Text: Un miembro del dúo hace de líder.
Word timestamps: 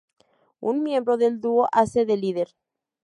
Un 0.61 0.81
miembro 0.81 1.15
del 1.17 1.39
dúo 1.41 1.67
hace 1.71 2.07
de 2.07 2.17
líder. 2.17 2.55